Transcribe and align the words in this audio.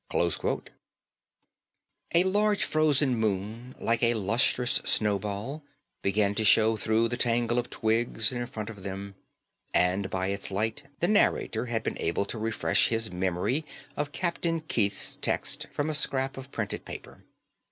'"A 2.15 2.23
large 2.23 2.63
frozen 2.63 3.15
moon 3.17 3.75
like 3.77 4.01
a 4.01 4.15
lustrous 4.15 4.81
snowball 4.83 5.63
began 6.01 6.33
to 6.33 6.43
show 6.43 6.75
through 6.75 7.07
the 7.07 7.17
tangle 7.17 7.59
of 7.59 7.69
twigs 7.69 8.31
in 8.31 8.47
front 8.47 8.71
of 8.71 8.81
them, 8.81 9.13
and 9.75 10.09
by 10.09 10.29
its 10.29 10.49
light 10.49 10.81
the 11.01 11.07
narrator 11.07 11.67
had 11.67 11.83
been 11.83 11.99
able 11.99 12.25
to 12.25 12.39
refresh 12.39 12.87
his 12.87 13.11
memory 13.11 13.63
of 13.95 14.11
Captain 14.11 14.61
Keith's 14.61 15.17
text 15.21 15.67
from 15.71 15.87
a 15.87 15.93
scrap 15.93 16.35
of 16.35 16.49
printed 16.51 16.83
paper. 16.83 17.23